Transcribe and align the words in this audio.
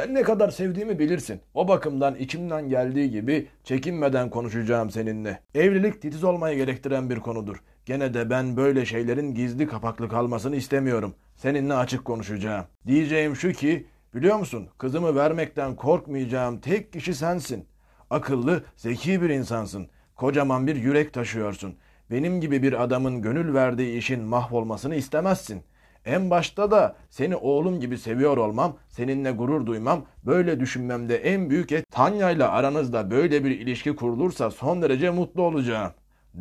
Sen 0.00 0.14
ne 0.14 0.22
kadar 0.22 0.50
sevdiğimi 0.50 0.98
bilirsin. 0.98 1.40
O 1.54 1.68
bakımdan 1.68 2.14
içimden 2.14 2.68
geldiği 2.68 3.10
gibi 3.10 3.46
çekinmeden 3.64 4.30
konuşacağım 4.30 4.90
seninle. 4.90 5.40
Evlilik 5.54 6.02
titiz 6.02 6.24
olmayı 6.24 6.56
gerektiren 6.56 7.10
bir 7.10 7.20
konudur. 7.20 7.56
Gene 7.86 8.14
de 8.14 8.30
ben 8.30 8.56
böyle 8.56 8.86
şeylerin 8.86 9.34
gizli 9.34 9.66
kapaklı 9.66 10.08
kalmasını 10.08 10.56
istemiyorum. 10.56 11.14
Seninle 11.36 11.74
açık 11.74 12.04
konuşacağım. 12.04 12.64
Diyeceğim 12.86 13.36
şu 13.36 13.52
ki, 13.52 13.86
biliyor 14.14 14.36
musun? 14.36 14.68
Kızımı 14.78 15.16
vermekten 15.16 15.76
korkmayacağım 15.76 16.60
tek 16.60 16.92
kişi 16.92 17.14
sensin. 17.14 17.64
Akıllı, 18.10 18.64
zeki 18.76 19.22
bir 19.22 19.30
insansın. 19.30 19.88
Kocaman 20.16 20.66
bir 20.66 20.76
yürek 20.76 21.12
taşıyorsun. 21.12 21.74
Benim 22.10 22.40
gibi 22.40 22.62
bir 22.62 22.82
adamın 22.82 23.22
gönül 23.22 23.54
verdiği 23.54 23.98
işin 23.98 24.22
mahvolmasını 24.22 24.94
istemezsin. 24.94 25.62
En 26.04 26.30
başta 26.30 26.70
da 26.70 26.96
seni 27.10 27.36
oğlum 27.36 27.80
gibi 27.80 27.98
seviyor 27.98 28.36
olmam, 28.36 28.76
seninle 28.88 29.30
gurur 29.30 29.66
duymam, 29.66 30.04
böyle 30.26 30.60
düşünmemde 30.60 31.16
en 31.16 31.50
büyük 31.50 31.72
et. 31.72 31.84
Tanya 31.90 32.30
ile 32.30 32.44
aranızda 32.44 33.10
böyle 33.10 33.44
bir 33.44 33.50
ilişki 33.50 33.96
kurulursa 33.96 34.50
son 34.50 34.82
derece 34.82 35.10
mutlu 35.10 35.42
olacağım. 35.42 35.92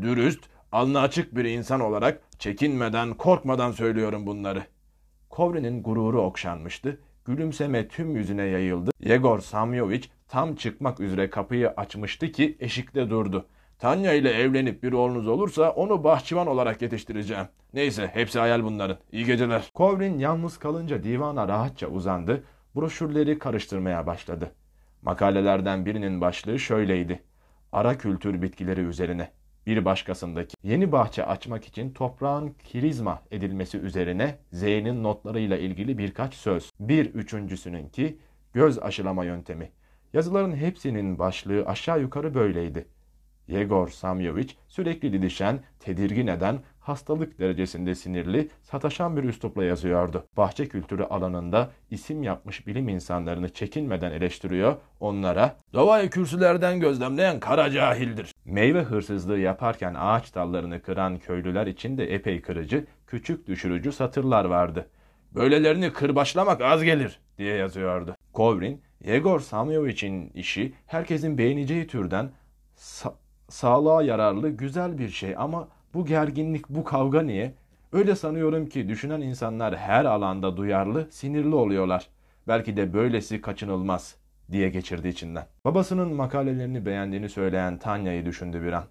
Dürüst, 0.01 0.39
alnı 0.71 0.99
açık 0.99 1.35
bir 1.35 1.45
insan 1.45 1.79
olarak 1.79 2.21
çekinmeden, 2.39 3.13
korkmadan 3.13 3.71
söylüyorum 3.71 4.27
bunları. 4.27 4.63
Kovri'nin 5.29 5.83
gururu 5.83 6.21
okşanmıştı. 6.21 6.99
Gülümseme 7.25 7.87
tüm 7.87 8.15
yüzüne 8.15 8.43
yayıldı. 8.43 8.91
Yegor 8.99 9.39
Samyovich 9.39 10.07
tam 10.27 10.55
çıkmak 10.55 10.99
üzere 10.99 11.29
kapıyı 11.29 11.69
açmıştı 11.69 12.31
ki 12.31 12.57
eşikte 12.59 13.09
durdu. 13.09 13.45
Tanya 13.79 14.13
ile 14.13 14.29
evlenip 14.31 14.83
bir 14.83 14.93
oğlunuz 14.93 15.27
olursa 15.27 15.69
onu 15.69 16.03
bahçıvan 16.03 16.47
olarak 16.47 16.81
yetiştireceğim. 16.81 17.45
Neyse 17.73 18.09
hepsi 18.13 18.39
hayal 18.39 18.63
bunların. 18.63 18.97
İyi 19.11 19.25
geceler. 19.25 19.71
Kovrin 19.73 20.17
yalnız 20.17 20.57
kalınca 20.57 21.03
divana 21.03 21.47
rahatça 21.47 21.87
uzandı. 21.87 22.43
Broşürleri 22.75 23.39
karıştırmaya 23.39 24.07
başladı. 24.07 24.51
Makalelerden 25.01 25.85
birinin 25.85 26.21
başlığı 26.21 26.59
şöyleydi. 26.59 27.23
Ara 27.71 27.97
kültür 27.97 28.41
bitkileri 28.41 28.81
üzerine. 28.81 29.31
Bir 29.67 29.85
başkasındaki 29.85 30.55
yeni 30.63 30.91
bahçe 30.91 31.25
açmak 31.25 31.65
için 31.65 31.93
toprağın 31.93 32.55
kirizma 32.63 33.21
edilmesi 33.31 33.77
üzerine 33.77 34.37
Z'nin 34.51 35.03
notlarıyla 35.03 35.57
ilgili 35.57 35.97
birkaç 35.97 36.33
söz. 36.33 36.71
Bir 36.79 37.05
üçüncüsününki 37.05 38.17
göz 38.53 38.79
aşılama 38.79 39.25
yöntemi. 39.25 39.71
Yazıların 40.13 40.55
hepsinin 40.55 41.19
başlığı 41.19 41.65
aşağı 41.65 42.01
yukarı 42.01 42.33
böyleydi. 42.33 42.85
Yegor 43.49 43.87
Samyovich 43.87 44.53
sürekli 44.67 45.13
didişen, 45.13 45.59
tedirgin 45.79 46.27
eden, 46.27 46.59
hastalık 46.79 47.39
derecesinde 47.39 47.95
sinirli, 47.95 48.49
sataşan 48.61 49.17
bir 49.17 49.23
üslupla 49.23 49.63
yazıyordu. 49.63 50.23
Bahçe 50.37 50.67
kültürü 50.67 51.03
alanında 51.03 51.69
isim 51.91 52.23
yapmış 52.23 52.67
bilim 52.67 52.89
insanlarını 52.89 53.49
çekinmeden 53.49 54.11
eleştiriyor, 54.11 54.75
onlara 54.99 55.55
''Doğayı 55.73 56.09
kürsülerden 56.09 56.79
gözlemleyen 56.79 57.39
kara 57.39 57.71
cahildir.'' 57.71 58.33
Meyve 58.45 58.81
hırsızlığı 58.81 59.39
yaparken 59.39 59.95
ağaç 59.97 60.35
dallarını 60.35 60.81
kıran 60.81 61.17
köylüler 61.17 61.67
için 61.67 61.97
de 61.97 62.13
epey 62.13 62.41
kırıcı, 62.41 62.85
küçük 63.07 63.47
düşürücü 63.47 63.91
satırlar 63.91 64.45
vardı. 64.45 64.89
''Böylelerini 65.35 65.93
kırbaçlamak 65.93 66.61
az 66.61 66.83
gelir.'' 66.83 67.19
diye 67.37 67.55
yazıyordu. 67.55 68.15
Kovrin, 68.33 68.81
Yegor 69.05 69.39
Samyovich'in 69.39 70.29
işi 70.29 70.73
herkesin 70.85 71.37
beğeneceği 71.37 71.87
türden 71.87 72.31
sa- 72.77 73.13
sağlığa 73.49 74.03
yararlı 74.03 74.49
güzel 74.49 74.97
bir 74.97 75.09
şey 75.09 75.35
ama 75.37 75.67
bu 75.93 76.05
gerginlik, 76.05 76.69
bu 76.69 76.83
kavga 76.83 77.21
niye? 77.21 77.53
Öyle 77.93 78.15
sanıyorum 78.15 78.69
ki 78.69 78.89
düşünen 78.89 79.21
insanlar 79.21 79.77
her 79.77 80.05
alanda 80.05 80.57
duyarlı, 80.57 81.07
sinirli 81.11 81.55
oluyorlar. 81.55 82.07
Belki 82.47 82.77
de 82.77 82.93
böylesi 82.93 83.41
kaçınılmaz 83.41 84.15
diye 84.51 84.69
geçirdi 84.69 85.07
içinden. 85.07 85.45
Babasının 85.65 86.13
makalelerini 86.13 86.85
beğendiğini 86.85 87.29
söyleyen 87.29 87.77
Tanya'yı 87.77 88.25
düşündü 88.25 88.61
bir 88.61 88.73
an. 88.73 88.83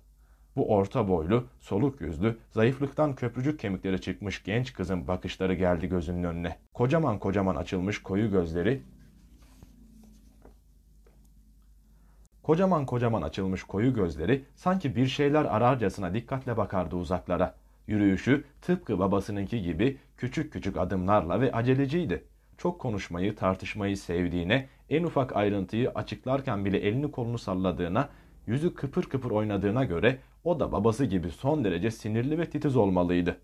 Bu 0.56 0.74
orta 0.74 1.08
boylu, 1.08 1.44
soluk 1.60 2.00
yüzlü, 2.00 2.36
zayıflıktan 2.50 3.14
köprücük 3.14 3.58
kemikleri 3.58 4.00
çıkmış 4.00 4.42
genç 4.44 4.72
kızın 4.72 5.08
bakışları 5.08 5.54
geldi 5.54 5.88
gözünün 5.88 6.24
önüne. 6.24 6.56
Kocaman 6.74 7.18
kocaman 7.18 7.56
açılmış 7.56 8.02
koyu 8.02 8.30
gözleri 8.30 8.82
Kocaman 12.48 12.86
kocaman 12.86 13.22
açılmış 13.22 13.62
koyu 13.62 13.94
gözleri 13.94 14.44
sanki 14.56 14.96
bir 14.96 15.06
şeyler 15.06 15.44
ararcasına 15.44 16.14
dikkatle 16.14 16.56
bakardı 16.56 16.96
uzaklara. 16.96 17.54
Yürüyüşü 17.86 18.44
tıpkı 18.62 18.98
babasınınki 18.98 19.62
gibi 19.62 19.98
küçük 20.16 20.52
küçük 20.52 20.76
adımlarla 20.76 21.40
ve 21.40 21.52
aceleciydi. 21.52 22.24
Çok 22.58 22.80
konuşmayı, 22.80 23.36
tartışmayı 23.36 23.96
sevdiğine, 23.96 24.68
en 24.90 25.04
ufak 25.04 25.36
ayrıntıyı 25.36 25.90
açıklarken 25.90 26.64
bile 26.64 26.78
elini 26.78 27.10
kolunu 27.10 27.38
salladığına, 27.38 28.08
yüzü 28.46 28.74
kıpır 28.74 29.02
kıpır 29.02 29.30
oynadığına 29.30 29.84
göre 29.84 30.18
o 30.44 30.60
da 30.60 30.72
babası 30.72 31.04
gibi 31.04 31.30
son 31.30 31.64
derece 31.64 31.90
sinirli 31.90 32.38
ve 32.38 32.50
titiz 32.50 32.76
olmalıydı. 32.76 33.36